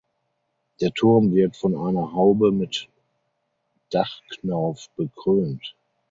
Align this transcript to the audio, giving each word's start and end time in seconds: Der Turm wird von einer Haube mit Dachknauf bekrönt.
Der 0.81 0.91
Turm 0.91 1.31
wird 1.35 1.55
von 1.55 1.75
einer 1.75 2.13
Haube 2.15 2.51
mit 2.51 2.89
Dachknauf 3.91 4.89
bekrönt. 4.95 5.75